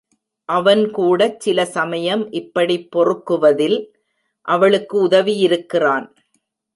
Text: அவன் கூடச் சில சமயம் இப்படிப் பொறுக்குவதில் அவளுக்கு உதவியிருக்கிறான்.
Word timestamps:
அவன் 0.49 0.81
கூடச் 0.91 1.39
சில 1.39 1.65
சமயம் 1.65 2.31
இப்படிப் 2.31 2.87
பொறுக்குவதில் 2.95 3.77
அவளுக்கு 4.47 5.07
உதவியிருக்கிறான். 5.07 6.07